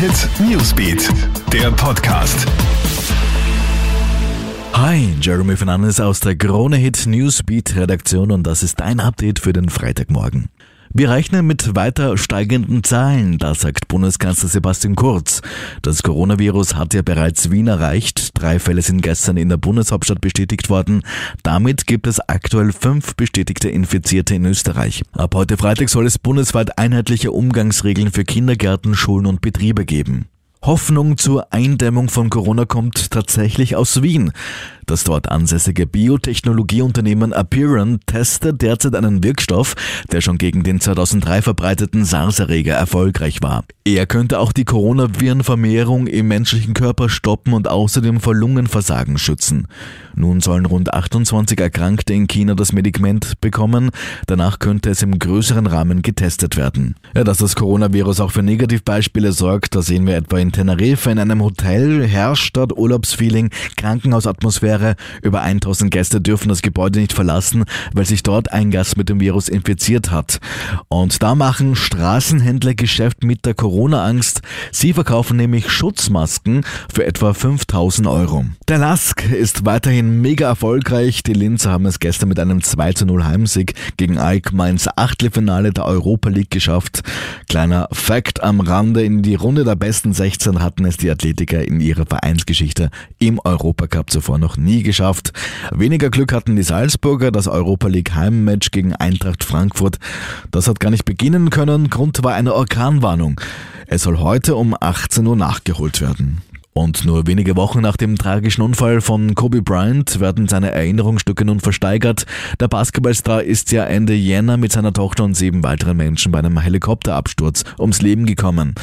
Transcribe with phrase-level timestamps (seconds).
[0.00, 1.10] Hit Newsbeat,
[1.52, 2.46] der Podcast.
[4.72, 9.52] Hi, Jeremy Fernandes aus der Krone Hit Newsbeat Redaktion und das ist dein Update für
[9.52, 10.48] den Freitagmorgen.
[10.92, 15.40] Wir rechnen mit weiter steigenden Zahlen, das sagt Bundeskanzler Sebastian Kurz.
[15.82, 18.30] Das Coronavirus hat ja bereits Wien erreicht.
[18.34, 21.02] Drei Fälle sind gestern in der Bundeshauptstadt bestätigt worden.
[21.44, 25.04] Damit gibt es aktuell fünf bestätigte Infizierte in Österreich.
[25.12, 30.26] Ab heute Freitag soll es bundesweit einheitliche Umgangsregeln für Kindergärten, Schulen und Betriebe geben.
[30.62, 34.32] Hoffnung zur Eindämmung von Corona kommt tatsächlich aus Wien.
[34.90, 39.76] Das dort ansässige Biotechnologieunternehmen Appearan testet derzeit einen Wirkstoff,
[40.10, 43.62] der schon gegen den 2003 verbreiteten SARS-Erreger erfolgreich war.
[43.84, 49.68] Er könnte auch die Coronavirenvermehrung im menschlichen Körper stoppen und außerdem vor Lungenversagen schützen.
[50.16, 53.90] Nun sollen rund 28 Erkrankte in China das Medikament bekommen.
[54.26, 56.96] Danach könnte es im größeren Rahmen getestet werden.
[57.14, 61.20] Ja, dass das Coronavirus auch für Negativbeispiele sorgt, da sehen wir etwa in Tenerife in
[61.20, 64.79] einem Hotel herrscht dort Urlaubsfeeling, Krankenhausatmosphäre.
[65.22, 69.20] Über 1000 Gäste dürfen das Gebäude nicht verlassen, weil sich dort ein Gast mit dem
[69.20, 70.40] Virus infiziert hat.
[70.88, 74.42] Und da machen Straßenhändler Geschäft mit der Corona-Angst.
[74.72, 78.44] Sie verkaufen nämlich Schutzmasken für etwa 5000 Euro.
[78.68, 81.22] Der Lask ist weiterhin mega erfolgreich.
[81.22, 85.72] Die Linzer haben es gestern mit einem 2 zu 0 Heimsieg gegen Ike Mainz Achtelfinale
[85.72, 87.02] der Europa League geschafft.
[87.48, 91.64] Kleiner Fact am Rande in die Runde der besten 16 2016 hatten es die Athletiker
[91.64, 95.32] in ihrer Vereinsgeschichte im Europacup zuvor noch nie geschafft.
[95.72, 99.98] Weniger Glück hatten die Salzburger, das Europa League Heimmatch gegen Eintracht Frankfurt.
[100.50, 101.90] Das hat gar nicht beginnen können.
[101.90, 103.40] Grund war eine Orkanwarnung.
[103.86, 106.42] Es soll heute um 18 Uhr nachgeholt werden.
[106.72, 111.58] Und nur wenige Wochen nach dem tragischen Unfall von Kobe Bryant werden seine Erinnerungsstücke nun
[111.58, 112.26] versteigert.
[112.60, 116.60] Der Basketballstar ist ja Ende Jänner mit seiner Tochter und sieben weiteren Menschen bei einem
[116.60, 118.74] Helikopterabsturz ums Leben gekommen.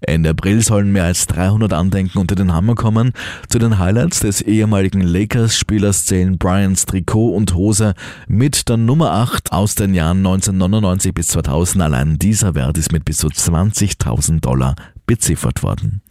[0.00, 3.12] Ende April sollen mehr als 300 Andenken unter den Hammer kommen.
[3.48, 7.94] Zu den Highlights des ehemaligen Lakers-Spielers zählen Bryants Trikot und Hose
[8.26, 11.82] mit der Nummer 8 aus den Jahren 1999 bis 2000.
[11.82, 14.74] Allein dieser Wert ist mit bis zu 20.000 Dollar
[15.06, 16.02] beziffert worden.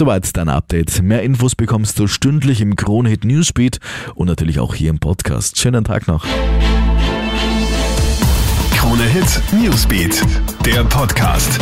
[0.00, 1.02] Soweit dein Update.
[1.02, 3.80] Mehr Infos bekommst du stündlich im Kronhit Newsbeat
[4.14, 5.58] und natürlich auch hier im Podcast.
[5.58, 6.24] Schönen Tag noch.
[8.74, 10.24] Krone Hit Newsbeat,
[10.64, 11.58] der Podcast.